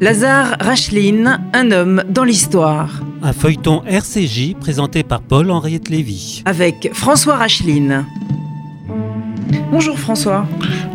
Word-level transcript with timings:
Lazare 0.00 0.56
Racheline, 0.60 1.38
un 1.52 1.70
homme 1.72 2.02
dans 2.08 2.24
l'histoire. 2.24 3.02
Un 3.22 3.34
feuilleton 3.34 3.82
RCJ 3.84 4.54
présenté 4.58 5.02
par 5.02 5.20
Paul-Henriette 5.20 5.90
Lévy. 5.90 6.42
Avec 6.46 6.88
François 6.94 7.36
Racheline. 7.36 8.06
Bonjour 9.70 9.98
François. 9.98 10.46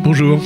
Bonjour. 0.02 0.42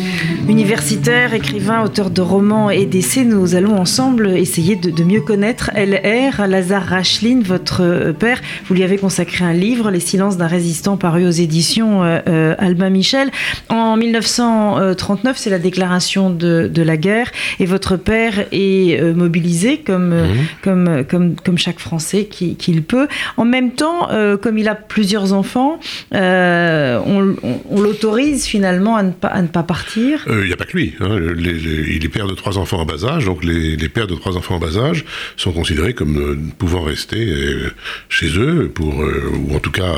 Universitaire, 0.48 1.34
écrivain, 1.34 1.82
auteur 1.82 2.10
de 2.10 2.20
romans 2.20 2.70
et 2.70 2.86
d'essais, 2.86 3.24
nous 3.24 3.54
allons 3.54 3.76
ensemble 3.78 4.28
essayer 4.28 4.74
de, 4.74 5.04
mieux 5.04 5.20
connaître 5.20 5.70
LR, 5.74 6.46
Lazare 6.46 6.86
Racheline, 6.86 7.42
votre 7.42 8.12
père. 8.18 8.40
Vous 8.66 8.74
lui 8.74 8.82
avez 8.82 8.98
consacré 8.98 9.44
un 9.44 9.52
livre, 9.52 9.90
Les 9.90 10.00
silences 10.00 10.36
d'un 10.36 10.46
résistant, 10.46 10.96
paru 10.96 11.26
aux 11.26 11.30
éditions 11.30 12.02
euh, 12.02 12.18
euh, 12.28 12.54
Albin 12.58 12.90
Michel. 12.90 13.30
En 13.68 13.96
1939, 13.96 15.36
c'est 15.36 15.50
la 15.50 15.58
déclaration 15.58 16.30
de, 16.30 16.70
la 16.76 16.96
guerre 16.96 17.30
et 17.58 17.66
votre 17.66 17.96
père 17.96 18.46
est 18.52 19.00
euh, 19.00 19.12
mobilisé 19.14 19.78
comme, 19.78 20.14
mhm. 20.14 20.46
comme, 20.62 21.04
comme, 21.08 21.34
comme 21.36 21.58
chaque 21.58 21.78
Français 21.78 22.24
qu'il 22.24 22.56
qui 22.56 22.80
peut. 22.80 23.06
En 23.36 23.44
même 23.44 23.72
temps, 23.72 24.08
comme 24.40 24.58
il 24.58 24.68
a 24.68 24.74
plusieurs 24.74 25.32
enfants, 25.32 25.78
on, 26.12 27.34
on 27.70 27.80
l'autorise 27.80 28.46
finalement 28.46 28.96
à 28.96 29.02
ne 29.02 29.10
pas, 29.10 29.28
à 29.28 29.42
ne 29.42 29.48
pas 29.48 29.62
partir 29.62 30.26
Il 30.30 30.46
n'y 30.46 30.52
a 30.52 30.56
pas 30.56 30.64
que 30.64 30.76
lui. 30.76 30.94
Hein. 31.00 31.18
il 31.38 32.04
est 32.04 32.08
père 32.08 32.26
de 32.26 32.34
trois 32.34 32.58
enfants 32.58 32.78
en 32.78 32.84
bas 32.84 33.04
âge, 33.04 33.24
donc 33.24 33.44
les, 33.44 33.88
pères 33.88 34.06
de 34.06 34.14
trois 34.14 34.36
enfants 34.36 34.56
en 34.56 34.58
bas 34.58 34.76
âge 34.76 35.04
sont 35.36 35.52
considérés 35.52 35.94
comme 35.94 36.18
euh, 36.18 36.38
pouvant 36.58 36.82
rester 36.82 37.26
euh, 37.26 37.72
chez 38.08 38.38
eux, 38.38 38.70
pour, 38.72 39.02
euh, 39.02 39.30
ou 39.34 39.56
en 39.56 39.58
tout 39.58 39.70
cas 39.70 39.94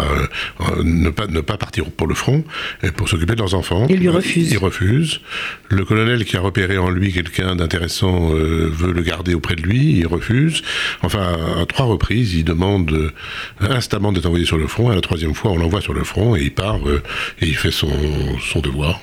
ne, 0.83 1.11
pas, 1.11 1.27
ne 1.27 1.41
pas 1.41 1.57
partir 1.57 1.91
pour 1.91 2.07
le 2.07 2.15
front, 2.15 2.45
pour 2.97 3.09
s'occuper 3.09 3.35
de 3.35 3.41
leurs 3.41 3.55
enfants. 3.55 3.87
Il 3.91 4.01
lui 4.01 4.09
refuse. 4.09 4.53
Il 4.53 4.59
refuse. 4.59 5.21
Le 5.69 5.85
colonel 5.85 6.25
qui 6.25 6.37
a 6.37 6.41
repéré 6.41 6.79
en 6.79 6.91
lui 6.91 7.13
quelqu'un 7.13 7.57
d'intéressant 7.57 8.31
veut 8.31 8.93
le 8.93 9.03
garder 9.03 9.35
auprès 9.35 9.57
de 9.57 9.63
lui, 9.63 9.99
il 9.99 10.07
refuse. 10.07 10.63
Enfin, 11.03 11.37
à 11.61 11.67
trois 11.67 11.87
reprises, 11.87 12.35
il 12.35 12.45
demande 12.45 13.13
instamment 13.61 14.13
d'être 14.13 14.27
envoyé 14.27 14.47
sur 14.47 14.59
le 14.59 14.67
front, 14.67 14.93
et 14.93 14.95
la 14.95 15.01
troisième 15.01 15.35
fois, 15.35 15.53
on 15.53 15.57
l'envoie 15.57 15.81
sur 15.81 15.95
le 15.95 16.05
front, 16.05 16.37
et 16.37 16.43
il 16.43 16.53
part, 16.53 16.81
et 17.41 17.47
il 17.47 17.57
fait 17.57 17.71
son, 17.71 17.91
son 18.41 18.61
devoir. 18.61 19.01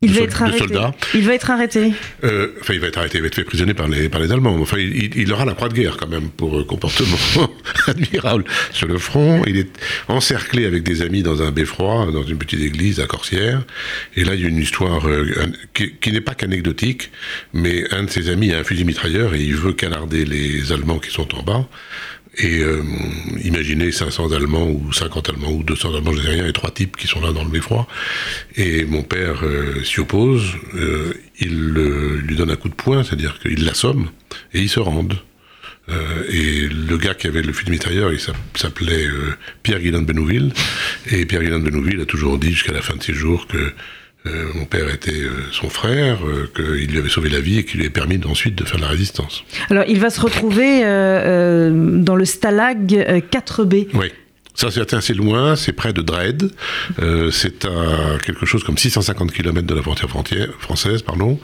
Il 0.00 0.12
va, 0.12 0.20
être 0.20 0.42
arrêté. 0.42 0.78
il 1.14 1.26
va 1.26 1.34
être 1.34 1.50
arrêté. 1.50 1.92
Euh, 2.22 2.52
enfin, 2.60 2.72
il 2.72 2.78
va 2.78 2.86
être 2.86 2.98
arrêté, 2.98 3.18
il 3.18 3.20
va 3.20 3.26
être 3.26 3.34
fait 3.34 3.42
prisonnier 3.42 3.74
par 3.74 3.88
les, 3.88 4.08
par 4.08 4.20
les 4.20 4.30
Allemands. 4.30 4.54
Enfin, 4.60 4.76
il, 4.78 5.32
aura 5.32 5.44
la 5.44 5.54
croix 5.54 5.68
de 5.68 5.74
guerre 5.74 5.96
quand 5.96 6.06
même 6.06 6.28
pour 6.28 6.56
euh, 6.56 6.62
comportement 6.62 7.16
admirable 7.88 8.44
sur 8.70 8.86
le 8.86 8.96
front. 8.96 9.42
Il 9.48 9.56
est 9.56 9.70
encerclé 10.06 10.66
avec 10.66 10.84
des 10.84 11.02
amis 11.02 11.24
dans 11.24 11.42
un 11.42 11.50
beffroi, 11.50 12.12
dans 12.12 12.22
une 12.22 12.38
petite 12.38 12.60
église 12.60 13.00
à 13.00 13.06
Corsière. 13.06 13.64
Et 14.14 14.22
là, 14.22 14.36
il 14.36 14.42
y 14.42 14.44
a 14.44 14.48
une 14.48 14.58
histoire 14.58 15.08
euh, 15.08 15.26
qui, 15.74 15.94
qui 15.94 16.12
n'est 16.12 16.20
pas 16.20 16.36
qu'anecdotique, 16.36 17.10
mais 17.52 17.92
un 17.92 18.04
de 18.04 18.10
ses 18.10 18.28
amis 18.28 18.52
a 18.52 18.58
un 18.60 18.64
fusil 18.64 18.84
mitrailleur 18.84 19.34
et 19.34 19.40
il 19.40 19.56
veut 19.56 19.72
canarder 19.72 20.24
les 20.24 20.70
Allemands 20.70 21.00
qui 21.00 21.10
sont 21.10 21.34
en 21.34 21.42
bas. 21.42 21.66
Et 22.36 22.60
euh, 22.60 22.82
imaginez 23.42 23.90
500 23.90 24.32
Allemands 24.32 24.68
ou 24.68 24.92
50 24.92 25.30
Allemands 25.30 25.50
ou 25.50 25.62
200 25.62 25.94
Allemands, 25.94 26.12
je 26.12 26.22
sais 26.22 26.28
rien, 26.28 26.46
et 26.46 26.52
trois 26.52 26.70
types 26.70 26.96
qui 26.96 27.06
sont 27.06 27.20
là 27.20 27.32
dans 27.32 27.42
le 27.42 27.50
beffroi. 27.50 27.86
Et 28.56 28.84
mon 28.84 29.02
père 29.02 29.40
euh, 29.42 29.82
s'y 29.82 30.00
oppose, 30.00 30.44
euh, 30.74 31.14
il 31.40 31.72
lui 31.72 32.36
donne 32.36 32.50
un 32.50 32.56
coup 32.56 32.68
de 32.68 32.74
poing, 32.74 33.02
c'est-à-dire 33.02 33.38
qu'il 33.40 33.64
l'assomme, 33.64 34.10
et 34.52 34.60
ils 34.60 34.68
se 34.68 34.80
rendent. 34.80 35.18
et 36.28 36.68
le 36.68 36.96
gars 36.98 37.14
qui 37.14 37.28
avait 37.28 37.40
le 37.40 37.52
fusil 37.52 37.70
mitrailleur, 37.70 38.12
il 38.12 38.20
s'appelait 38.20 39.06
Pierre 39.62 39.80
Guillain 39.80 40.02
de 40.02 40.06
Benouville. 40.06 40.52
Et 41.10 41.24
Pierre 41.24 41.42
Guillain 41.42 41.60
de 41.60 41.64
Benouville 41.70 42.00
a 42.00 42.04
toujours 42.04 42.38
dit 42.38 42.52
jusqu'à 42.52 42.72
la 42.72 42.82
fin 42.82 42.94
de 42.96 43.02
ses 43.02 43.14
jours 43.14 43.46
que 43.46 43.72
euh, 44.26 44.46
mon 44.54 44.64
père 44.64 44.92
était 44.92 45.12
euh, 45.12 45.30
son 45.52 45.70
frère, 45.70 46.18
euh, 46.26 46.50
qu'il 46.54 46.90
lui 46.90 46.98
avait 46.98 47.08
sauvé 47.08 47.30
la 47.30 47.40
vie 47.40 47.58
et 47.58 47.64
qui 47.64 47.78
lui 47.78 47.86
a 47.86 47.90
permis 47.90 48.20
ensuite 48.26 48.56
de 48.56 48.64
faire 48.64 48.80
la 48.80 48.88
résistance. 48.88 49.44
Alors 49.70 49.84
il 49.86 50.00
va 50.00 50.10
se 50.10 50.20
retrouver 50.20 50.80
dans 50.82 52.16
le 52.16 52.24
Stalag 52.24 52.92
4B. 53.30 53.88
Oui. 53.94 54.12
Ça, 54.58 54.72
c'est 54.72 54.92
assez 54.92 55.14
loin, 55.14 55.54
c'est 55.54 55.70
près 55.72 55.92
de 55.92 56.02
Dresde. 56.02 56.50
Euh, 57.00 57.30
c'est 57.30 57.64
à 57.64 58.18
quelque 58.18 58.44
chose 58.44 58.64
comme 58.64 58.76
650 58.76 59.30
km 59.30 59.64
de 59.64 59.74
la 59.76 59.82
frontière, 59.82 60.48
française. 60.58 61.02
pardon. 61.02 61.38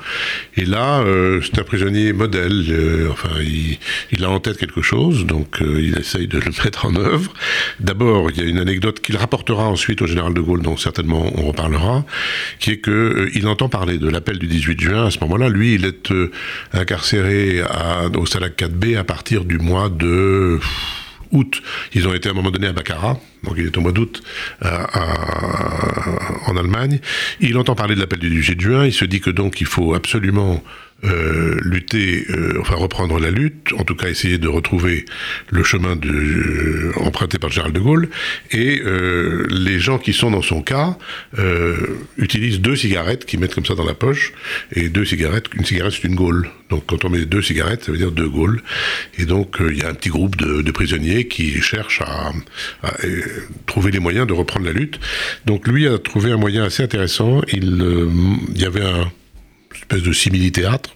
Et 0.57 0.65
là, 0.65 0.99
euh, 0.99 1.41
c'est 1.41 1.61
un 1.61 1.63
prisonnier 1.63 2.13
modèle. 2.13 2.65
Euh, 2.69 3.09
enfin, 3.13 3.29
il, 3.41 3.79
il, 4.11 4.25
a 4.25 4.31
en 4.31 4.41
tête 4.41 4.57
quelque 4.57 4.83
chose, 4.83 5.27
donc 5.27 5.63
euh, 5.63 5.81
il 5.81 5.97
essaye 5.97 6.27
de 6.27 6.41
le 6.41 6.51
mettre 6.65 6.87
en 6.87 6.97
œuvre. 6.97 7.33
D'abord, 7.79 8.33
il 8.33 8.37
y 8.37 8.41
a 8.41 8.49
une 8.49 8.59
anecdote 8.59 8.99
qu'il 8.99 9.17
rapportera 9.17 9.69
ensuite 9.69 10.03
au 10.03 10.09
général 10.09 10.35
de 10.35 10.41
Gaulle, 10.41 10.63
dont 10.63 10.77
certainement 10.77 11.31
on 11.37 11.43
reparlera, 11.43 12.05
qui 12.59 12.73
est 12.73 12.79
que 12.79 12.91
euh, 12.91 13.31
il 13.37 13.47
entend 13.47 13.69
parler 13.69 13.99
de 13.99 14.09
l'appel 14.09 14.41
du 14.41 14.49
18 14.49 14.81
juin. 14.81 15.07
À 15.07 15.13
ce 15.13 15.21
moment-là, 15.21 15.49
lui, 15.51 15.75
il 15.75 15.85
est 15.85 16.13
incarcéré 16.73 17.61
à, 17.61 18.07
au 18.09 18.27
Salag 18.27 18.55
4B 18.57 18.99
à 18.99 19.05
partir 19.05 19.45
du 19.45 19.59
mois 19.59 19.89
de 19.89 20.59
août. 21.35 21.63
Ils 21.93 22.09
ont 22.09 22.15
été 22.15 22.29
à 22.29 22.33
un 22.33 22.35
moment 22.35 22.51
donné 22.51 22.69
à 22.69 22.73
Baccarat, 22.73 23.19
donc 23.45 23.55
il 23.57 23.67
est 23.67 23.77
au 23.77 23.81
mois 23.81 23.93
d'août 23.93 24.23
euh, 24.65 24.85
en 26.47 26.57
Allemagne. 26.57 27.01
Il 27.41 27.57
entend 27.59 27.75
parler 27.75 27.95
de 27.95 28.01
l'appel 28.01 28.19
du 28.19 28.31
18 28.31 28.61
juin, 28.61 28.87
il 28.87 28.93
se 28.93 29.05
dit 29.05 29.21
que 29.21 29.31
donc 29.31 29.61
il 29.61 29.67
faut 29.67 29.95
absolument 29.95 30.63
euh, 31.05 31.59
lutter, 31.63 32.25
euh, 32.31 32.57
enfin 32.61 32.77
reprendre 32.77 33.19
la 33.19 33.31
lutte, 33.31 33.75
en 33.79 33.85
tout 33.85 33.95
cas 33.95 34.09
essayer 34.09 34.39
de 34.39 34.49
retrouver 34.49 35.05
le 35.51 35.63
chemin 35.63 35.97
de, 35.97 36.09
euh, 36.09 36.93
emprunté 36.97 37.39
par 37.39 37.51
Gérald 37.51 37.75
de 37.75 37.81
Gaulle. 37.81 38.09
Et 38.53 38.81
les 39.51 39.79
gens 39.81 39.99
qui 39.99 40.13
sont 40.13 40.31
dans 40.31 40.43
son 40.43 40.63
cas 40.63 40.97
utilisent 42.17 42.61
deux 42.61 42.77
cigarettes 42.77 43.27
qu'ils 43.27 43.41
mettent 43.41 43.55
comme 43.55 43.67
ça 43.67 43.75
dans 43.75 43.85
la 43.85 43.95
poche. 43.95 44.33
Et 44.73 44.89
deux 44.89 45.05
cigarettes, 45.05 45.47
une 45.55 45.65
cigarette 45.65 45.95
c'est 46.01 46.09
une 46.09 46.15
Gaulle. 46.15 46.49
Donc 46.71 46.85
quand 46.87 47.05
on 47.05 47.11
met 47.11 47.25
deux 47.25 47.43
cigarettes, 47.43 47.85
ça 47.85 47.93
veut 47.93 47.99
dire 47.99 48.13
deux 48.13 48.29
Gaules. 48.29 48.63
Et 49.19 49.27
donc 49.27 49.57
il 49.61 49.77
y 49.77 49.83
a 49.83 49.89
un 49.89 49.95
petit 49.95 50.11
groupe 50.11 50.37
de, 50.37 50.71
prisonniers 50.71 51.29
qui 51.29 51.61
cherchent 51.61 52.03
à, 52.03 52.33
à, 52.83 52.95
trouver 53.67 53.91
les 53.91 53.99
moyens 53.99 54.27
de 54.27 54.33
reprendre 54.33 54.67
la 54.67 54.73
lutte. 54.73 54.99
Donc 55.47 55.67
lui 55.69 55.87
a 55.87 55.99
trouvé 55.99 56.33
un 56.33 56.37
moyen 56.37 56.65
assez 56.65 56.83
intéressant. 56.83 57.43
Il, 57.53 57.85
il 58.55 58.61
y 58.61 58.65
avait 58.65 58.85
un 58.85 59.11
espèce 59.75 60.03
de 60.03 60.13
simili-théâtre. 60.13 60.95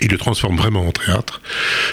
Il 0.00 0.10
le 0.10 0.16
transforme 0.16 0.56
vraiment 0.56 0.86
en 0.86 0.92
théâtre. 0.92 1.42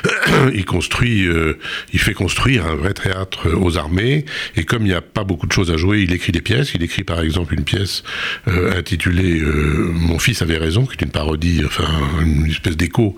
il 0.53 0.63
construit, 0.63 1.27
euh, 1.27 1.57
il 1.91 1.99
fait 1.99 2.13
construire 2.13 2.65
un 2.65 2.75
vrai 2.75 2.93
théâtre 2.93 3.49
aux 3.51 3.77
armées. 3.77 4.25
Et 4.55 4.63
comme 4.63 4.83
il 4.83 4.89
n'y 4.89 4.93
a 4.93 5.01
pas 5.01 5.25
beaucoup 5.25 5.47
de 5.47 5.51
choses 5.51 5.69
à 5.69 5.75
jouer, 5.75 6.01
il 6.01 6.13
écrit 6.13 6.31
des 6.31 6.41
pièces. 6.41 6.73
Il 6.73 6.81
écrit 6.81 7.03
par 7.03 7.19
exemple 7.19 7.53
une 7.53 7.65
pièce 7.65 8.03
euh, 8.47 8.77
intitulée 8.77 9.39
euh, 9.41 9.91
Mon 9.93 10.17
fils 10.17 10.41
avait 10.41 10.57
raison, 10.57 10.85
qui 10.85 10.93
est 10.93 11.01
une 11.01 11.11
parodie, 11.11 11.61
enfin 11.65 11.87
une 12.21 12.45
espèce 12.45 12.77
d'écho 12.77 13.17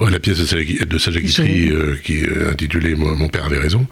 à 0.00 0.08
la 0.08 0.18
pièce 0.18 0.38
de 0.38 0.98
Sacha 0.98 1.20
Guitry 1.20 1.70
qui 2.02 2.20
est 2.20 2.46
intitulée 2.50 2.94
Mon 2.94 3.28
père 3.28 3.44
avait 3.44 3.58
raison. 3.58 3.86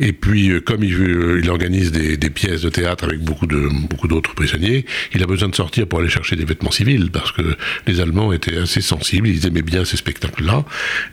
Et 0.00 0.12
puis 0.12 0.52
comme 0.64 0.82
il, 0.82 0.94
veut, 0.94 1.40
il 1.42 1.50
organise 1.50 1.92
des, 1.92 2.16
des, 2.16 2.30
pièces 2.30 2.62
de 2.62 2.70
théâtre 2.70 3.04
avec 3.04 3.20
beaucoup 3.20 3.46
de 3.46 3.68
beaucoup 3.90 4.08
d'autres 4.08 4.34
prisonniers, 4.34 4.86
il 5.14 5.22
a 5.22 5.26
besoin 5.26 5.48
de 5.48 5.54
sortir 5.54 5.86
pour 5.86 5.98
aller 5.98 6.08
chercher 6.08 6.34
des 6.36 6.44
vêtements 6.44 6.70
civils 6.70 7.10
parce 7.10 7.32
que 7.32 7.42
les 7.86 8.00
Allemands 8.00 8.32
étaient 8.32 8.56
assez 8.56 8.80
sensibles. 8.80 9.28
Ils 9.28 9.46
aimaient 9.46 9.62
bien 9.62 9.81
ces 9.84 9.96
spectacles-là, 9.96 10.64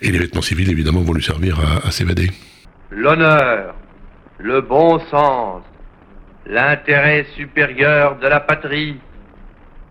et 0.02 0.12
les 0.12 0.20
vêtements 0.20 0.42
civils, 0.42 0.70
évidemment, 0.70 1.02
vont 1.02 1.14
lui 1.14 1.24
servir 1.24 1.60
à, 1.60 1.88
à 1.88 1.92
s'évader. 1.92 2.30
L'honneur, 2.92 3.76
le 4.40 4.62
bon 4.62 5.00
sens, 5.12 5.62
l'intérêt 6.46 7.26
supérieur 7.36 8.18
de 8.18 8.28
la 8.28 8.40
patrie 8.40 9.00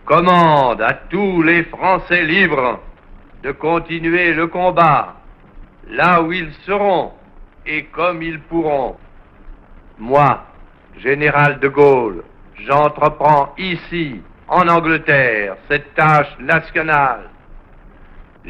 commande 0.05 0.81
à 0.81 0.95
tous 0.95 1.43
les 1.43 1.65
Français 1.65 2.25
libres 2.25 2.81
de 3.43 3.53
continuer 3.53 4.33
le 4.33 4.47
combat 4.47 5.15
là 5.91 6.23
où 6.23 6.33
ils 6.33 6.53
seront 6.67 7.13
et 7.67 7.85
comme 7.85 8.23
ils 8.23 8.41
pourront. 8.41 8.97
Moi, 9.99 10.45
général 10.99 11.61
de 11.61 11.69
Gaulle, 11.69 12.23
j'entreprends 12.67 13.55
ici, 13.59 14.21
en 14.49 14.67
Angleterre, 14.69 15.57
cette 15.69 15.95
tâche 15.95 16.35
nationale 16.41 17.29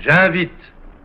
J'invite 0.02 0.52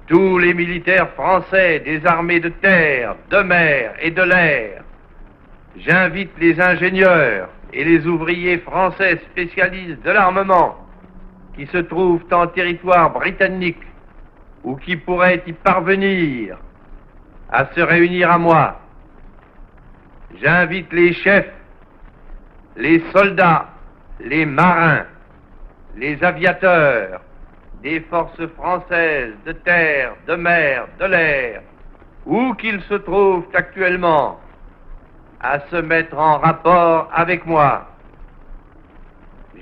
tous 0.08 0.38
les 0.38 0.54
militaires 0.54 1.10
français 1.12 1.80
des 1.80 2.06
armées 2.06 2.40
de 2.40 2.50
terre, 2.50 3.16
de 3.32 3.38
mer 3.38 3.94
et 4.00 4.12
de 4.12 4.22
l'air. 4.22 4.84
J'invite 5.78 6.32
les 6.40 6.60
ingénieurs 6.62 7.50
et 7.72 7.84
les 7.84 8.06
ouvriers 8.06 8.60
français 8.60 9.20
spécialistes 9.32 10.04
de 10.04 10.12
l'armement 10.12 10.78
qui 11.56 11.66
se 11.68 11.78
trouvent 11.78 12.26
en 12.32 12.48
territoire 12.48 13.12
britannique 13.12 13.82
ou 14.64 14.76
qui 14.76 14.96
pourraient 14.96 15.42
y 15.48 15.54
parvenir 15.54 16.58
à 17.52 17.66
se 17.74 17.82
réunir 17.82 18.32
à 18.32 18.38
moi. 18.38 18.80
J'invite 20.42 20.92
les 20.94 21.14
chefs, 21.14 21.54
les 22.76 23.04
soldats, 23.12 23.70
les 24.20 24.46
marins, 24.46 25.06
les 25.96 26.24
aviateurs, 26.24 27.22
des 27.84 28.00
forces 28.10 28.48
françaises 28.58 29.34
de 29.46 29.52
terre, 29.52 30.16
de 30.26 30.36
mer, 30.36 30.88
de 31.00 31.06
l'air, 31.06 31.62
où 32.26 32.54
qu'ils 32.54 32.82
se 32.84 32.94
trouvent 32.96 33.46
actuellement, 33.54 34.40
à 35.42 35.60
se 35.70 35.76
mettre 35.76 36.18
en 36.18 36.38
rapport 36.38 37.10
avec 37.14 37.46
moi. 37.46 37.86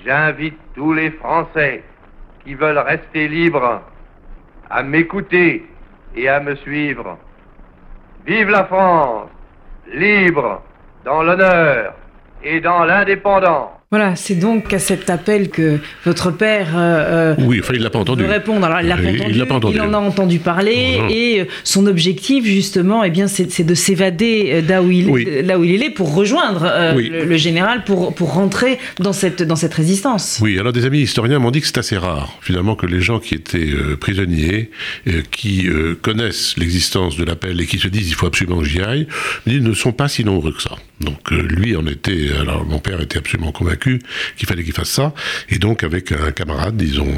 J'invite 0.04 0.58
tous 0.74 0.92
les 0.92 1.10
Français 1.10 1.82
qui 2.44 2.54
veulent 2.54 2.78
rester 2.78 3.26
libres 3.26 3.82
à 4.70 4.82
m'écouter 4.84 5.68
et 6.14 6.28
à 6.28 6.38
me 6.38 6.54
suivre. 6.56 7.18
Vive 8.24 8.50
la 8.50 8.64
France, 8.64 9.30
libre, 9.92 10.62
dans 11.04 11.24
l'honneur 11.24 11.94
et 12.44 12.60
dans 12.60 12.84
l'indépendance. 12.84 13.81
Voilà, 13.92 14.16
c'est 14.16 14.36
donc 14.36 14.72
à 14.72 14.78
cet 14.78 15.10
appel 15.10 15.50
que 15.50 15.78
votre 16.06 16.30
père 16.30 16.68
euh, 16.76 17.34
oui, 17.38 17.60
enfin, 17.62 17.74
il 17.76 17.82
l'a 17.82 17.90
pas 17.90 17.98
entendu. 17.98 18.24
répondre. 18.24 18.64
Alors, 18.64 18.80
il 18.80 18.88
l'a 18.88 18.96
pas, 18.96 19.02
entendu, 19.02 19.32
l'a 19.38 19.44
pas 19.46 19.54
entendu. 19.56 19.76
il 19.76 19.80
en 19.82 19.92
a 19.92 19.98
entendu 19.98 20.38
parler 20.38 20.96
Non. 20.98 21.08
et 21.10 21.40
euh, 21.42 21.44
son 21.62 21.86
objectif 21.86 22.46
justement, 22.46 23.04
eh 23.04 23.10
bien, 23.10 23.28
c'est 23.28 23.64
de 23.64 23.74
s'évader 23.74 24.50
euh, 24.50 24.62
là 24.66 24.82
où 24.82 24.90
il 24.90 25.10
Oui. 25.10 25.26
euh, 25.28 25.42
là 25.42 25.58
où 25.58 25.64
il 25.64 25.82
est 25.82 25.90
pour 25.90 26.14
rejoindre 26.14 26.64
euh, 26.64 26.94
Oui. 26.96 27.10
le, 27.10 27.26
le 27.26 27.36
général 27.36 27.84
pour 27.84 28.14
pour 28.14 28.32
rentrer 28.32 28.78
dans 28.98 29.12
cette 29.12 29.42
dans 29.42 29.56
cette 29.56 29.74
résistance. 29.74 30.38
Oui, 30.40 30.58
alors 30.58 30.72
des 30.72 30.86
amis 30.86 31.00
historiens 31.00 31.38
m'ont 31.38 31.50
dit 31.50 31.60
que 31.60 31.66
c'est 31.66 31.76
assez 31.76 31.98
rare, 31.98 32.38
finalement, 32.40 32.74
que 32.76 32.86
les 32.86 33.02
gens 33.02 33.18
qui 33.20 33.34
étaient 33.34 33.58
euh, 33.58 33.98
prisonniers, 33.98 34.70
euh, 35.06 35.20
qui 35.30 35.68
euh, 35.68 35.98
connaissent 36.00 36.54
l'existence 36.56 37.18
de 37.18 37.24
l'appel 37.24 37.60
et 37.60 37.66
qui 37.66 37.78
se 37.78 37.88
disent 37.88 38.08
il 38.08 38.14
faut 38.14 38.26
absolument 38.26 38.60
que 38.60 38.64
j'y 38.64 38.80
aille, 38.80 39.06
disent, 39.46 39.60
ne 39.60 39.74
sont 39.74 39.92
pas 39.92 40.08
si 40.08 40.24
nombreux 40.24 40.52
que 40.52 40.62
ça. 40.62 40.76
Donc 41.00 41.30
euh, 41.32 41.42
lui 41.42 41.76
en 41.76 41.86
était, 41.86 42.28
alors 42.40 42.64
mon 42.64 42.78
père 42.78 42.98
était 43.02 43.18
absolument 43.18 43.52
convaincu 43.52 43.81
qu'il 43.82 44.46
fallait 44.46 44.64
qu'il 44.64 44.72
fasse 44.72 44.90
ça, 44.90 45.14
et 45.48 45.58
donc 45.58 45.82
avec 45.82 46.12
un 46.12 46.32
camarade, 46.32 46.80
ils 46.80 47.00
ont 47.00 47.14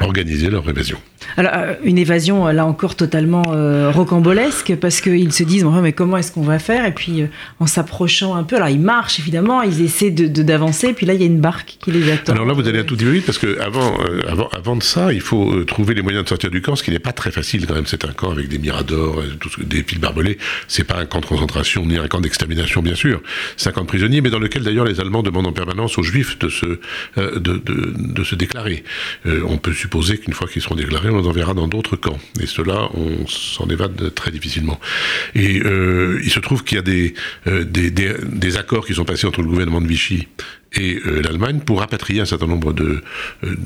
organisé 0.00 0.50
leur 0.50 0.68
évasion. 0.68 1.00
Alors, 1.36 1.52
euh, 1.54 1.74
une 1.84 1.98
évasion, 1.98 2.46
euh, 2.48 2.52
là 2.52 2.66
encore, 2.66 2.94
totalement 2.96 3.42
euh, 3.52 3.90
rocambolesque, 3.90 4.74
parce 4.80 5.00
qu'ils 5.00 5.32
se 5.32 5.42
disent, 5.44 5.64
mais 5.82 5.92
comment 5.92 6.16
est-ce 6.16 6.32
qu'on 6.32 6.42
va 6.42 6.58
faire? 6.58 6.84
Et 6.86 6.92
puis, 6.92 7.24
en 7.60 7.66
s'approchant 7.66 8.34
un 8.34 8.42
peu, 8.42 8.56
alors 8.56 8.68
ils 8.68 8.80
marchent, 8.80 9.18
évidemment, 9.20 9.62
ils 9.62 9.82
essaient 9.82 10.10
de 10.10 10.26
de- 10.26 10.42
d'avancer, 10.42 10.92
puis 10.92 11.06
là, 11.06 11.14
il 11.14 11.20
y 11.20 11.22
a 11.22 11.26
une 11.26 11.40
barque 11.40 11.76
qui 11.80 11.90
les 11.92 12.10
attend. 12.10 12.32
Alors 12.32 12.46
là, 12.46 12.52
vous 12.54 12.66
allez 12.68 12.78
un 12.80 12.84
tout 12.84 12.96
petit 12.96 13.04
peu 13.04 13.10
vite 13.10 13.26
parce 13.26 13.38
que 13.38 13.58
avant, 13.60 13.98
euh, 14.00 14.20
avant, 14.28 14.48
avant 14.48 14.76
de 14.76 14.82
ça, 14.82 15.12
il 15.12 15.20
faut 15.20 15.64
trouver 15.64 15.94
les 15.94 16.02
moyens 16.02 16.24
de 16.24 16.28
sortir 16.28 16.50
du 16.50 16.62
camp, 16.62 16.74
ce 16.76 16.82
qui 16.82 16.90
n'est 16.90 16.98
pas 16.98 17.12
très 17.12 17.30
facile 17.30 17.66
quand 17.66 17.74
même. 17.74 17.86
C'est 17.86 18.04
un 18.04 18.12
camp 18.12 18.30
avec 18.30 18.48
des 18.48 18.58
miradors, 18.58 19.22
tout 19.40 19.50
des 19.62 19.82
fils 19.82 19.98
barbelés. 20.00 20.38
C'est 20.68 20.84
pas 20.84 20.96
un 20.98 21.06
camp 21.06 21.20
de 21.20 21.26
concentration 21.26 21.84
ni 21.86 21.98
un 21.98 22.08
camp 22.08 22.20
d'extermination, 22.20 22.82
bien 22.82 22.94
sûr. 22.94 23.20
C'est 23.56 23.68
un 23.68 23.72
camp 23.72 23.82
de 23.82 23.86
prisonniers, 23.86 24.20
mais 24.20 24.30
dans 24.30 24.38
lequel 24.38 24.62
d'ailleurs 24.62 24.84
les 24.86 25.00
Allemands 25.00 25.22
demandent 25.22 25.46
en 25.46 25.52
permanence 25.52 25.98
aux 25.98 26.02
Juifs 26.02 26.38
de 26.38 26.48
se, 26.48 26.66
de, 27.16 27.38
de, 27.38 27.92
de 27.96 28.24
se 28.24 28.34
déclarer. 28.34 28.84
On 29.26 29.58
peut 29.58 29.72
supposer 29.72 30.18
qu'une 30.18 30.32
fois 30.34 30.48
qu'ils 30.48 30.62
seront 30.62 30.74
déclarés, 30.76 31.09
on 31.10 31.20
les 31.20 31.28
enverra 31.28 31.54
dans 31.54 31.68
d'autres 31.68 31.96
camps. 31.96 32.18
Et 32.40 32.46
cela, 32.46 32.88
on 32.94 33.26
s'en 33.26 33.68
évade 33.68 34.14
très 34.14 34.30
difficilement. 34.30 34.78
Et 35.34 35.60
euh, 35.60 36.20
il 36.22 36.30
se 36.30 36.40
trouve 36.40 36.64
qu'il 36.64 36.78
y 36.78 36.80
a 36.80 36.84
euh, 37.46 37.64
des, 37.64 37.90
des, 37.90 38.14
des 38.24 38.56
accords 38.56 38.86
qui 38.86 38.94
sont 38.94 39.04
passés 39.04 39.26
entre 39.26 39.42
le 39.42 39.48
gouvernement 39.48 39.80
de 39.80 39.88
Vichy 39.88 40.28
et 40.76 41.00
euh, 41.04 41.22
l'Allemagne 41.22 41.60
pour 41.60 41.80
rapatrier 41.80 42.20
un 42.20 42.24
certain 42.24 42.46
nombre 42.46 42.72
de, 42.72 43.02
euh, 43.44 43.56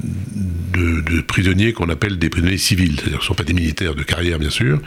de, 0.72 1.00
de 1.00 1.20
prisonniers 1.20 1.72
qu'on 1.72 1.88
appelle 1.88 2.18
des 2.18 2.30
prisonniers 2.30 2.58
civils, 2.58 2.96
c'est-à-dire 2.98 3.18
ce 3.18 3.24
ne 3.24 3.26
sont 3.28 3.34
pas 3.34 3.44
des 3.44 3.52
militaires 3.52 3.94
de 3.94 4.02
carrière 4.02 4.38
bien 4.38 4.50
sûr, 4.50 4.80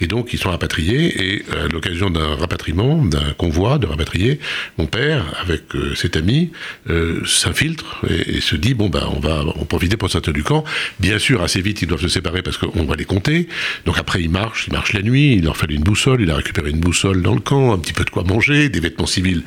et 0.00 0.06
donc 0.06 0.32
ils 0.32 0.38
sont 0.38 0.50
rapatriés, 0.50 1.34
et 1.34 1.44
à 1.52 1.68
l'occasion 1.68 2.10
d'un 2.10 2.36
rapatriement, 2.36 3.04
d'un 3.04 3.32
convoi 3.36 3.78
de 3.78 3.86
rapatriés, 3.86 4.38
mon 4.78 4.86
père, 4.86 5.24
avec 5.40 5.74
euh, 5.74 5.94
cet 5.94 6.16
ami, 6.16 6.52
euh, 6.90 7.24
s'infiltre 7.24 8.04
et, 8.08 8.36
et 8.36 8.40
se 8.40 8.56
dit, 8.56 8.74
bon 8.74 8.88
ben 8.88 9.08
on 9.14 9.20
va 9.20 9.44
en 9.44 9.64
profiter 9.64 9.96
pour 9.96 10.10
sortir 10.10 10.32
du 10.32 10.42
camp, 10.42 10.64
bien 11.00 11.18
sûr 11.18 11.42
assez 11.42 11.60
vite 11.60 11.82
ils 11.82 11.88
doivent 11.88 12.00
se 12.00 12.08
séparer 12.08 12.42
parce 12.42 12.56
qu'on 12.56 12.84
va 12.84 12.94
les 12.94 13.04
compter, 13.04 13.48
donc 13.84 13.98
après 13.98 14.22
ils 14.22 14.30
marchent, 14.30 14.66
ils 14.68 14.72
marchent 14.72 14.92
la 14.92 15.02
nuit, 15.02 15.34
il 15.34 15.44
leur 15.44 15.56
fallait 15.56 15.74
une 15.74 15.82
boussole, 15.82 16.20
il 16.22 16.30
a 16.30 16.36
récupéré 16.36 16.70
une 16.70 16.80
boussole 16.80 17.22
dans 17.22 17.34
le 17.34 17.40
camp, 17.40 17.72
un 17.72 17.78
petit 17.78 17.92
peu 17.92 18.04
de 18.04 18.10
quoi 18.10 18.22
manger, 18.22 18.68
des 18.68 18.80
vêtements 18.80 19.06
civils, 19.06 19.42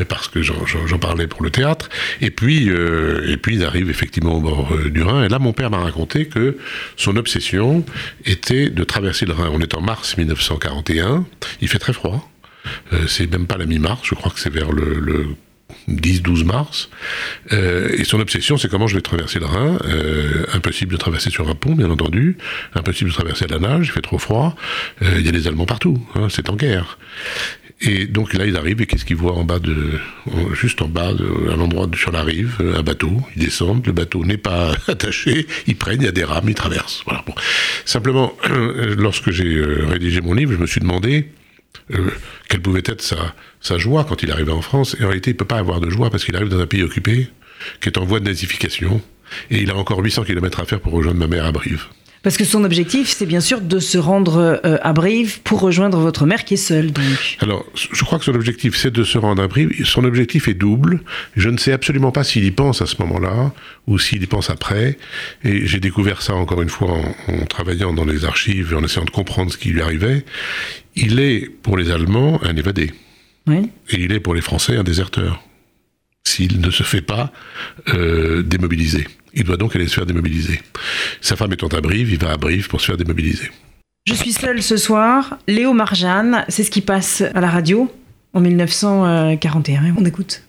euh, 0.00 0.04
parce 0.04 0.28
que 0.28 0.42
j'en 0.42 0.98
parlais 0.98 1.26
pour 1.26 1.42
le 1.42 1.50
théâtre, 1.50 1.71
et 2.20 2.30
puis, 2.30 2.68
euh, 2.70 3.30
et 3.30 3.36
puis 3.36 3.56
ils 3.56 3.64
arrivent 3.64 3.90
effectivement 3.90 4.34
au 4.34 4.40
bord 4.40 4.72
euh, 4.74 4.90
du 4.90 5.02
Rhin. 5.02 5.24
Et 5.24 5.28
là, 5.28 5.38
mon 5.38 5.52
père 5.52 5.70
m'a 5.70 5.78
raconté 5.78 6.26
que 6.26 6.56
son 6.96 7.16
obsession 7.16 7.84
était 8.24 8.70
de 8.70 8.84
traverser 8.84 9.26
le 9.26 9.32
Rhin. 9.32 9.50
On 9.52 9.60
est 9.60 9.74
en 9.74 9.80
mars 9.80 10.16
1941. 10.16 11.24
Il 11.60 11.68
fait 11.68 11.78
très 11.78 11.92
froid. 11.92 12.28
Euh, 12.92 13.06
c'est 13.08 13.30
même 13.30 13.46
pas 13.46 13.56
la 13.56 13.66
mi-mars. 13.66 14.02
Je 14.04 14.14
crois 14.14 14.30
que 14.30 14.40
c'est 14.40 14.52
vers 14.52 14.70
le, 14.72 15.00
le 15.00 15.26
10-12 15.88 16.44
mars. 16.44 16.90
Euh, 17.52 17.88
et 17.96 18.04
son 18.04 18.20
obsession, 18.20 18.56
c'est 18.56 18.68
comment 18.68 18.86
je 18.86 18.94
vais 18.96 19.02
traverser 19.02 19.38
le 19.40 19.46
Rhin. 19.46 19.78
Impossible 20.54 20.92
de 20.92 20.96
traverser 20.96 21.30
sur 21.30 21.48
un 21.48 21.54
pont, 21.54 21.74
bien 21.74 21.90
entendu. 21.90 22.36
Impossible 22.74 23.10
de 23.10 23.14
traverser 23.14 23.46
à 23.46 23.48
la 23.48 23.58
nage. 23.58 23.86
Il 23.88 23.90
fait 23.92 24.00
trop 24.00 24.18
froid. 24.18 24.54
Il 25.00 25.24
y 25.24 25.28
a 25.28 25.32
des 25.32 25.48
Allemands 25.48 25.66
partout. 25.66 25.98
hein, 26.14 26.28
c'est 26.30 26.48
en 26.50 26.56
guerre. 26.56 26.98
Et 27.84 28.06
donc 28.06 28.32
là, 28.32 28.46
ils 28.46 28.56
arrivent 28.56 28.80
et 28.80 28.86
qu'est-ce 28.86 29.04
qu'ils 29.04 29.16
voient 29.16 29.34
en 29.34 29.44
bas 29.44 29.58
de, 29.58 29.98
juste 30.54 30.82
en 30.82 30.88
bas, 30.88 31.08
à 31.08 31.56
l'endroit 31.56 31.88
sur 31.96 32.12
la 32.12 32.22
rive, 32.22 32.56
euh, 32.60 32.78
un 32.78 32.82
bateau. 32.82 33.10
Ils 33.36 33.44
descendent, 33.44 33.84
le 33.84 33.92
bateau 33.92 34.24
n'est 34.24 34.36
pas 34.36 34.72
attaché, 34.86 35.48
ils 35.66 35.76
prennent, 35.76 36.00
il 36.00 36.04
y 36.04 36.08
a 36.08 36.12
des 36.12 36.22
rames, 36.22 36.48
ils 36.48 36.54
traversent. 36.54 37.02
Voilà. 37.04 37.24
Simplement, 37.84 38.34
lorsque 38.96 39.30
j'ai 39.32 39.56
euh, 39.56 39.86
rédigé 39.88 40.20
mon 40.20 40.32
livre, 40.32 40.52
je 40.52 40.58
me 40.58 40.66
suis 40.66 40.80
demandé 40.80 41.26
euh, 41.92 42.10
quelle 42.48 42.62
pouvait 42.62 42.82
être 42.84 43.02
sa, 43.02 43.34
sa 43.60 43.78
joie 43.78 44.04
quand 44.04 44.22
il 44.22 44.30
arrivait 44.30 44.52
en 44.52 44.62
France. 44.62 44.96
Et 45.00 45.04
en 45.04 45.08
réalité, 45.08 45.32
il 45.32 45.36
peut 45.36 45.44
pas 45.44 45.58
avoir 45.58 45.80
de 45.80 45.90
joie 45.90 46.08
parce 46.08 46.24
qu'il 46.24 46.36
arrive 46.36 46.48
dans 46.48 46.60
un 46.60 46.66
pays 46.66 46.84
occupé, 46.84 47.28
qui 47.80 47.88
est 47.88 47.98
en 47.98 48.04
voie 48.04 48.20
de 48.20 48.26
nazification, 48.26 49.02
et 49.50 49.60
il 49.60 49.70
a 49.70 49.76
encore 49.76 49.98
800 49.98 50.22
km 50.24 50.60
à 50.60 50.66
faire 50.66 50.80
pour 50.80 50.92
rejoindre 50.92 51.18
ma 51.18 51.26
mère 51.26 51.46
à 51.46 51.52
Brive. 51.52 51.86
Parce 52.22 52.36
que 52.36 52.44
son 52.44 52.62
objectif, 52.62 53.08
c'est 53.08 53.26
bien 53.26 53.40
sûr 53.40 53.60
de 53.60 53.78
se 53.80 53.98
rendre 53.98 54.60
euh, 54.64 54.78
à 54.82 54.92
Brive 54.92 55.40
pour 55.42 55.60
rejoindre 55.60 55.98
votre 55.98 56.24
mère 56.24 56.44
qui 56.44 56.54
est 56.54 56.56
seule, 56.56 56.92
donc. 56.92 57.04
Alors, 57.40 57.66
je 57.74 58.04
crois 58.04 58.18
que 58.18 58.24
son 58.24 58.34
objectif, 58.34 58.76
c'est 58.76 58.92
de 58.92 59.02
se 59.02 59.18
rendre 59.18 59.42
à 59.42 59.48
Brive. 59.48 59.84
Son 59.84 60.04
objectif 60.04 60.46
est 60.46 60.54
double. 60.54 61.00
Je 61.36 61.48
ne 61.48 61.56
sais 61.56 61.72
absolument 61.72 62.12
pas 62.12 62.22
s'il 62.22 62.44
y 62.44 62.50
pense 62.52 62.80
à 62.80 62.86
ce 62.86 62.96
moment-là 63.00 63.52
ou 63.88 63.98
s'il 63.98 64.22
y 64.22 64.26
pense 64.26 64.50
après. 64.50 64.98
Et 65.44 65.66
j'ai 65.66 65.80
découvert 65.80 66.22
ça 66.22 66.34
encore 66.34 66.62
une 66.62 66.68
fois 66.68 66.92
en, 66.92 67.34
en 67.34 67.46
travaillant 67.46 67.92
dans 67.92 68.04
les 68.04 68.24
archives 68.24 68.72
et 68.72 68.76
en 68.76 68.84
essayant 68.84 69.04
de 69.04 69.10
comprendre 69.10 69.52
ce 69.52 69.58
qui 69.58 69.70
lui 69.70 69.82
arrivait. 69.82 70.24
Il 70.94 71.18
est, 71.18 71.50
pour 71.62 71.76
les 71.76 71.90
Allemands, 71.90 72.40
un 72.44 72.56
évadé. 72.56 72.92
Oui. 73.46 73.70
Et 73.90 74.00
il 74.00 74.12
est, 74.12 74.20
pour 74.20 74.34
les 74.34 74.42
Français, 74.42 74.76
un 74.76 74.84
déserteur. 74.84 75.42
S'il 76.24 76.60
ne 76.60 76.70
se 76.70 76.82
fait 76.82 77.02
pas 77.02 77.32
euh, 77.88 78.42
démobiliser. 78.42 79.06
Il 79.34 79.44
doit 79.44 79.56
donc 79.56 79.74
aller 79.76 79.88
se 79.88 79.94
faire 79.94 80.06
démobiliser. 80.06 80.60
Sa 81.20 81.36
femme 81.36 81.52
étant 81.52 81.68
à 81.68 81.80
Brive, 81.80 82.10
il 82.10 82.18
va 82.18 82.32
à 82.32 82.36
Brive 82.36 82.68
pour 82.68 82.80
se 82.80 82.86
faire 82.86 82.96
démobiliser. 82.96 83.50
Je 84.06 84.14
suis 84.14 84.32
seule 84.32 84.62
ce 84.62 84.76
soir. 84.76 85.38
Léo 85.46 85.72
Marjane, 85.72 86.44
c'est 86.48 86.64
ce 86.64 86.70
qui 86.70 86.80
passe 86.80 87.22
à 87.34 87.40
la 87.40 87.48
radio 87.48 87.92
en 88.34 88.40
1941. 88.40 89.94
On 89.96 90.04
écoute. 90.04 90.42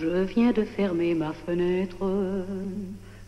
Je 0.00 0.22
viens 0.22 0.52
de 0.52 0.62
fermer 0.62 1.12
ma 1.12 1.32
fenêtre, 1.32 2.06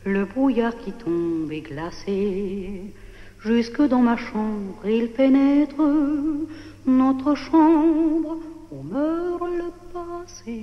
le 0.04 0.24
brouillard 0.24 0.76
qui 0.78 0.92
tombe 0.92 1.50
est 1.50 1.62
glacé. 1.62 2.92
Jusque 3.40 3.82
dans 3.82 3.98
ma 3.98 4.16
chambre 4.16 4.78
il 4.84 5.08
pénètre, 5.08 5.82
notre 6.86 7.34
chambre 7.34 8.36
où 8.70 8.82
meurt 8.84 9.42
le 9.42 9.72
passé. 9.92 10.60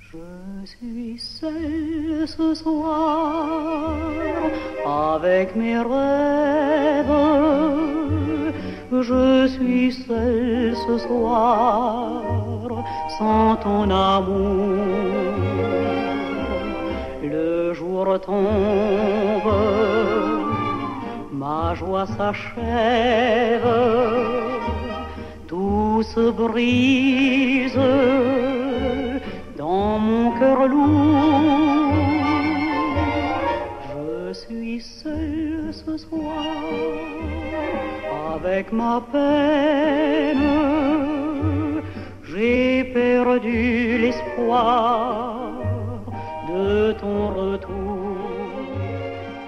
Je 0.00 0.64
suis 0.64 1.18
seule 1.18 2.26
ce 2.26 2.54
soir 2.54 3.94
avec 4.86 5.54
mes 5.54 5.78
rêves. 5.78 7.04
Je 8.90 9.48
suis 9.48 9.92
seule 9.92 10.74
ce 10.86 10.96
soir 10.96 12.37
sans 13.18 13.56
ton 13.56 13.90
amour. 13.90 15.34
Le 17.22 17.74
jour 17.74 18.06
tombe, 18.20 19.52
ma 21.32 21.74
joie 21.74 22.06
s'achève, 22.06 23.68
tout 25.48 26.02
se 26.14 26.30
brise 26.30 27.80
dans 29.56 29.98
mon 29.98 30.30
cœur 30.38 30.68
lourd. 30.68 31.92
Je 33.90 34.32
suis 34.32 34.80
seule 34.80 35.70
ce 35.72 35.96
soir 35.96 36.44
avec 38.36 38.72
ma 38.72 39.02
peine. 39.12 41.17
J'ai 42.48 42.84
perdu 42.84 43.98
l'espoir 43.98 45.52
de 46.48 46.92
ton 46.92 47.28
retour. 47.28 48.16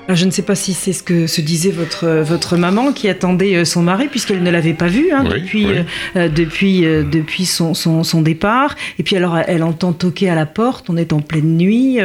Alors, 0.06 0.16
je 0.18 0.26
ne 0.26 0.30
sais 0.30 0.42
pas 0.42 0.54
si 0.54 0.74
c'est 0.74 0.92
ce 0.92 1.02
que 1.02 1.26
se 1.26 1.40
disait 1.40 1.70
votre, 1.70 2.06
votre 2.22 2.56
maman 2.58 2.92
qui 2.92 3.08
attendait 3.08 3.54
euh, 3.56 3.64
son 3.64 3.80
mari, 3.82 4.08
puisqu'elle 4.08 4.42
ne 4.42 4.50
l'avait 4.50 4.74
pas 4.74 4.88
vu 4.88 5.12
hein, 5.12 5.24
Oui, 5.24 5.40
depuis, 5.40 5.66
oui. 5.66 5.72
euh, 5.78 5.82
euh, 6.16 6.28
depuis, 6.28 6.84
euh, 6.84 7.04
depuis 7.04 7.46
son, 7.46 7.72
son, 7.72 8.02
son 8.04 8.20
départ. 8.20 8.74
Et 8.98 9.02
puis 9.02 9.16
alors, 9.16 9.38
elle 9.38 9.62
entend 9.62 9.92
toquer 9.94 10.28
à 10.28 10.34
la 10.34 10.46
porte, 10.46 10.90
on 10.90 10.96
est 10.98 11.14
en 11.14 11.20
pleine 11.20 11.56
nuit. 11.56 12.00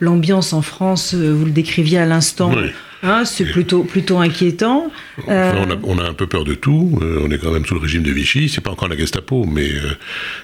L'ambiance 0.00 0.52
en 0.52 0.62
France, 0.62 1.14
vous 1.14 1.44
le 1.44 1.52
décriviez 1.52 1.98
à 1.98 2.06
l'instant, 2.06 2.50
Oui. 2.56 2.70
Hein, 3.02 3.24
c'est 3.24 3.46
plutôt, 3.46 3.82
plutôt 3.82 4.18
inquiétant. 4.18 4.90
Euh, 5.28 5.64
on, 5.84 5.98
a, 5.98 6.04
un 6.04 6.12
peu 6.12 6.26
peur 6.26 6.44
de 6.44 6.54
tout. 6.54 6.98
Euh, 7.00 7.22
on 7.24 7.30
est 7.30 7.38
quand 7.38 7.50
même 7.50 7.64
sous 7.64 7.74
le 7.74 7.80
régime 7.80 8.02
de 8.02 8.10
Vichy. 8.10 8.48
C'est 8.48 8.60
pas 8.60 8.70
encore 8.70 8.88
la 8.88 8.96
Gestapo, 8.96 9.44
mais 9.44 9.70
euh, 9.72 9.96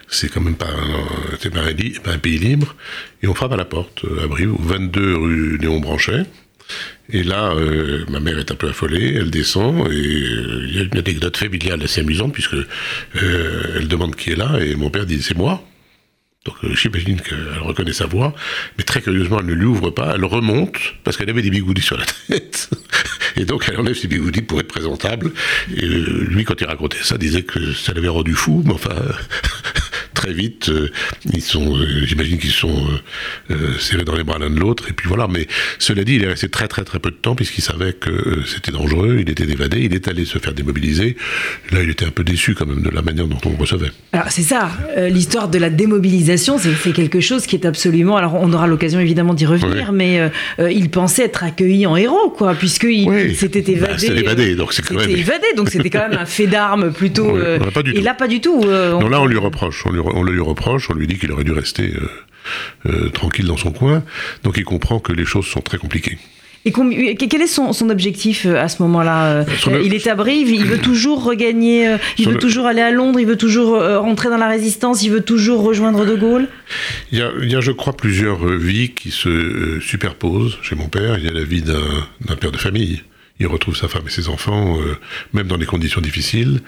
c'est 0.08 0.30
quand 0.30 0.40
même 0.40 0.56
pas, 0.56 0.66
un, 0.66 1.50
pas, 1.50 1.60
un, 1.60 2.12
un, 2.14 2.18
pays 2.18 2.38
libre. 2.38 2.74
Et 3.22 3.28
on 3.28 3.34
frappe 3.34 3.52
à 3.52 3.56
la 3.56 3.66
porte 3.66 4.04
à 4.22 4.26
Brive, 4.26 4.54
22 4.58 5.16
rue 5.16 5.58
Léon 5.58 5.80
Branchet. 5.80 6.24
Et 7.10 7.22
là, 7.22 7.54
ma 8.08 8.18
mère 8.18 8.40
est 8.40 8.50
un 8.50 8.56
peu 8.56 8.68
affolée, 8.68 9.14
elle 9.14 9.30
descend, 9.30 9.86
et 9.92 9.94
il 9.94 10.74
y 10.74 10.80
a 10.80 10.82
une 10.82 10.98
anecdote 10.98 11.36
familiale 11.36 11.80
assez 11.84 12.00
amusante, 12.00 12.32
puisque 12.32 12.56
elle 13.14 13.86
demande 13.86 14.16
qui 14.16 14.32
est 14.32 14.34
là, 14.34 14.58
et 14.58 14.74
mon 14.74 14.90
père 14.90 15.06
dit 15.06 15.22
c'est 15.22 15.36
moi. 15.36 15.62
Donc 16.46 16.56
euh, 16.64 16.74
j'imagine 16.74 17.20
qu'elle 17.20 17.58
reconnaît 17.60 17.92
sa 17.92 18.06
voix, 18.06 18.32
mais 18.78 18.84
très 18.84 19.02
curieusement, 19.02 19.40
elle 19.40 19.46
ne 19.46 19.54
lui 19.54 19.66
ouvre 19.66 19.90
pas, 19.90 20.12
elle 20.14 20.24
remonte, 20.24 20.78
parce 21.02 21.16
qu'elle 21.16 21.28
avait 21.28 21.42
des 21.42 21.50
bigoudis 21.50 21.82
sur 21.82 21.98
la 21.98 22.04
tête, 22.28 22.70
et 23.36 23.44
donc 23.44 23.64
elle 23.68 23.78
enlève 23.78 23.96
ses 23.96 24.06
bigoudis 24.06 24.42
pour 24.42 24.60
être 24.60 24.68
présentable. 24.68 25.32
Et 25.76 25.84
euh, 25.84 26.26
lui, 26.28 26.44
quand 26.44 26.60
il 26.60 26.66
racontait 26.66 26.98
ça, 27.02 27.18
disait 27.18 27.42
que 27.42 27.72
ça 27.72 27.92
l'avait 27.92 28.08
rendu 28.08 28.34
fou, 28.34 28.62
mais 28.64 28.74
enfin, 28.74 28.94
très 30.16 30.32
vite, 30.32 30.68
euh, 30.68 30.90
ils 31.32 31.42
sont, 31.42 31.76
j'imagine 32.04 32.38
qu'ils 32.38 32.50
sont 32.50 32.86
serrés 33.78 34.04
dans 34.04 34.16
les 34.16 34.24
bras 34.24 34.38
l'un 34.38 34.50
de 34.50 34.58
l'autre, 34.58 34.88
et 34.88 34.92
puis 34.92 35.08
voilà. 35.08 35.28
Mais 35.28 35.46
cela 35.78 36.02
dit, 36.04 36.16
il 36.16 36.24
est 36.24 36.28
resté 36.28 36.48
très 36.48 36.68
très 36.68 36.84
très 36.84 36.98
peu 36.98 37.10
de 37.10 37.16
temps, 37.16 37.34
puisqu'il 37.34 37.62
savait 37.62 37.92
que 37.92 38.42
c'était 38.44 38.72
dangereux, 38.72 39.18
il 39.20 39.30
était 39.30 39.44
évadé, 39.44 39.80
il 39.80 39.94
est 39.94 40.08
allé 40.08 40.24
se 40.24 40.38
faire 40.38 40.52
démobiliser. 40.52 41.16
Là, 41.70 41.82
il 41.82 41.90
était 41.90 42.04
un 42.04 42.10
peu 42.10 42.24
déçu 42.24 42.54
quand 42.54 42.66
même 42.66 42.82
de 42.82 42.90
la 42.90 43.02
manière 43.02 43.26
dont 43.26 43.38
on 43.44 43.50
le 43.50 43.56
recevait. 43.56 43.90
Alors 44.12 44.30
c'est 44.30 44.42
ça, 44.42 44.70
l'histoire 45.08 45.48
de 45.48 45.58
la 45.58 45.70
démobilisation 45.70 46.56
c'est 46.58 46.92
quelque 46.92 47.20
chose 47.20 47.46
qui 47.46 47.56
est 47.56 47.66
absolument. 47.66 48.16
Alors, 48.16 48.34
on 48.34 48.52
aura 48.52 48.66
l'occasion 48.66 49.00
évidemment 49.00 49.34
d'y 49.34 49.46
revenir, 49.46 49.92
mais 49.92 50.20
euh, 50.20 50.28
euh, 50.58 50.72
il 50.72 50.90
pensait 50.90 51.24
être 51.24 51.44
accueilli 51.44 51.86
en 51.86 51.96
héros, 51.96 52.30
quoi, 52.30 52.54
puisqu'il 52.54 53.36
s'était 53.36 53.60
bah, 53.62 53.88
évadé. 53.96 54.20
évadé, 54.20 54.54
donc 54.54 54.72
c'est 54.72 54.82
quand 54.82 54.94
même. 54.94 55.10
évadé, 55.10 55.46
donc 55.56 55.70
c'était 55.70 55.90
quand 55.90 56.08
même 56.08 56.18
un 56.18 56.26
fait 56.26 56.46
d'armes 56.46 56.92
plutôt. 56.92 57.36
Euh, 57.46 57.58
et 57.84 58.00
là, 58.00 58.14
pas 58.14 58.28
du 58.28 58.40
tout. 58.40 58.62
non, 58.64 59.08
là, 59.08 59.20
on 59.20 59.26
lui 59.26 59.36
reproche. 59.36 59.84
On, 59.84 59.92
lui, 59.92 60.00
on 60.14 60.22
le 60.22 60.32
lui 60.32 60.40
reproche. 60.40 60.90
On 60.90 60.94
lui 60.94 61.06
dit 61.06 61.18
qu'il 61.18 61.32
aurait 61.32 61.44
dû 61.44 61.52
rester 61.52 61.92
tranquille 63.12 63.46
dans 63.46 63.56
son 63.56 63.72
coin. 63.72 64.02
Donc, 64.44 64.56
il 64.56 64.64
comprend 64.64 65.00
que 65.00 65.12
les 65.12 65.24
choses 65.24 65.46
sont 65.46 65.60
très 65.60 65.78
compliquées. 65.78 66.18
Et 66.66 67.16
quel 67.16 67.42
est 67.42 67.46
son, 67.46 67.90
objectif 67.90 68.44
euh, 68.44 68.56
à 68.56 68.68
ce 68.68 68.82
moment-là 68.82 69.26
euh, 69.26 69.44
Il 69.84 69.94
est 69.94 70.08
à 70.08 70.16
Brive, 70.16 70.50
il 70.50 70.64
veut 70.64 70.78
toujours 70.82 71.22
regagner, 71.22 71.86
euh, 71.86 71.96
il 72.18 72.28
veut 72.28 72.38
toujours 72.38 72.66
aller 72.66 72.80
à 72.80 72.90
Londres, 72.90 73.20
il 73.20 73.26
veut 73.26 73.36
toujours 73.36 73.80
rentrer 73.80 74.30
dans 74.30 74.36
la 74.36 74.48
résistance, 74.48 75.02
il 75.04 75.10
veut 75.10 75.20
toujours 75.20 75.62
rejoindre 75.62 76.04
De 76.04 76.16
Gaulle? 76.16 76.48
Il 77.12 77.18
y, 77.18 77.22
a, 77.22 77.30
il 77.40 77.50
y 77.50 77.54
a, 77.54 77.60
je 77.60 77.70
crois, 77.70 77.96
plusieurs 77.96 78.44
vies 78.48 78.90
qui 78.90 79.12
se 79.12 79.78
superposent 79.80 80.58
chez 80.62 80.74
mon 80.74 80.88
père. 80.88 81.18
Il 81.18 81.24
y 81.24 81.28
a 81.28 81.32
la 81.32 81.44
vie 81.44 81.62
d'un 81.62 82.34
père 82.34 82.50
de 82.50 82.56
famille 82.56 83.02
il 83.38 83.46
retrouve 83.46 83.76
sa 83.76 83.88
femme 83.88 84.04
et 84.06 84.10
ses 84.10 84.28
enfants, 84.28 84.80
euh, 84.80 84.96
même 85.32 85.46
dans 85.46 85.58
des 85.58 85.66
conditions 85.66 86.00
difficiles. 86.00 86.60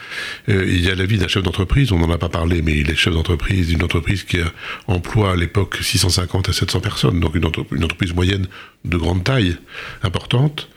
Euh, 0.49 0.65
il 0.67 0.85
y 0.85 0.91
a 0.91 0.95
la 0.95 1.07
vie 1.07 1.19
d'un 1.19 1.29
chef 1.29 1.43
d'entreprise, 1.43 1.93
on 1.93 1.99
n'en 1.99 2.11
a 2.11 2.19
pas 2.19 2.29
parlé, 2.29 2.61
mais 2.63 2.77
il 2.77 2.91
est 2.91 2.97
chef 2.97 3.15
d'entreprise 3.15 3.69
d'une 3.69 3.83
entreprise 3.83 4.25
qui 4.25 4.39
emploie 4.87 5.33
à 5.33 5.37
l'époque 5.37 5.79
650 5.81 6.51
à 6.51 6.53
700 6.53 6.81
personnes, 6.81 7.21
donc 7.21 7.35
une, 7.35 7.47
entreprise 7.47 8.15
moyenne 8.15 8.47
de 8.85 8.97
grande 8.97 9.25
taille, 9.25 9.57
importante. 10.03 10.69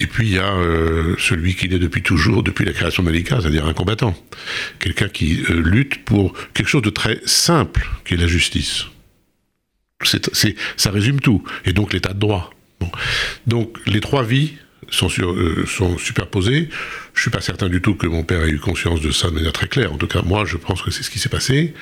Et 0.00 0.06
puis 0.06 0.28
il 0.28 0.34
y 0.34 0.38
a 0.38 0.54
euh, 0.54 1.16
celui 1.18 1.56
qui 1.56 1.66
est 1.66 1.78
depuis 1.78 2.02
toujours, 2.02 2.42
depuis 2.42 2.64
la 2.64 2.72
création 2.72 3.02
de 3.02 3.10
l'ICA, 3.10 3.40
c'est-à-dire 3.40 3.66
un 3.66 3.74
combattant. 3.74 4.16
Quelqu'un 4.78 5.08
qui 5.08 5.42
lutte 5.48 6.04
pour 6.04 6.34
quelque 6.54 6.68
chose 6.68 6.82
de 6.82 6.90
très 6.90 7.20
simple, 7.26 7.88
qui 8.04 8.14
est 8.14 8.16
la 8.16 8.28
justice. 8.28 8.86
Ça 10.76 10.90
résume 10.92 11.18
tout. 11.18 11.42
Et 11.64 11.72
donc 11.72 11.92
l'état 11.92 12.12
de 12.12 12.20
droit. 12.20 12.52
Donc 13.48 13.76
les 13.86 14.00
trois 14.00 14.22
vies 14.22 14.54
sont, 14.90 15.08
euh, 15.20 15.64
sont 15.66 15.98
superposés. 15.98 16.68
Je 17.14 17.22
suis 17.22 17.30
pas 17.30 17.40
certain 17.40 17.68
du 17.68 17.80
tout 17.80 17.94
que 17.94 18.06
mon 18.06 18.22
père 18.22 18.44
ait 18.44 18.50
eu 18.50 18.58
conscience 18.58 19.00
de 19.00 19.10
ça 19.10 19.28
de 19.28 19.34
manière 19.34 19.52
très 19.52 19.68
claire. 19.68 19.92
En 19.92 19.96
tout 19.96 20.06
cas, 20.06 20.22
moi, 20.22 20.44
je 20.44 20.56
pense 20.56 20.82
que 20.82 20.90
c'est 20.90 21.02
ce 21.02 21.10
qui 21.10 21.18
s'est 21.18 21.28
passé. 21.28 21.74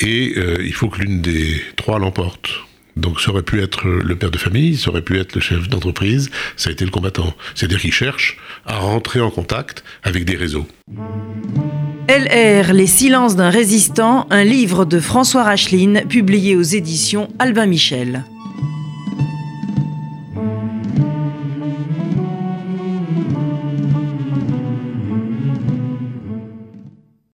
Et 0.00 0.34
euh, 0.36 0.56
il 0.64 0.74
faut 0.74 0.88
que 0.88 1.00
l'une 1.00 1.20
des 1.20 1.60
trois 1.76 1.98
l'emporte. 1.98 2.50
Donc 2.96 3.20
ça 3.20 3.32
aurait 3.32 3.42
pu 3.42 3.60
être 3.60 3.88
le 3.88 4.14
père 4.14 4.30
de 4.30 4.38
famille, 4.38 4.76
ça 4.76 4.90
aurait 4.90 5.02
pu 5.02 5.18
être 5.18 5.34
le 5.34 5.40
chef 5.40 5.68
d'entreprise, 5.68 6.30
ça 6.56 6.70
a 6.70 6.72
été 6.72 6.84
le 6.84 6.92
combattant. 6.92 7.34
C'est-à-dire 7.56 7.80
qu'il 7.80 7.92
cherche 7.92 8.38
à 8.66 8.76
rentrer 8.76 9.20
en 9.20 9.30
contact 9.30 9.82
avec 10.04 10.24
des 10.24 10.36
réseaux. 10.36 10.68
LR, 12.08 12.72
Les 12.72 12.86
silences 12.86 13.34
d'un 13.34 13.50
résistant, 13.50 14.26
un 14.30 14.44
livre 14.44 14.84
de 14.84 15.00
François 15.00 15.42
Racheline, 15.42 16.02
publié 16.08 16.54
aux 16.54 16.62
éditions 16.62 17.28
Albin 17.38 17.66
Michel. 17.66 18.24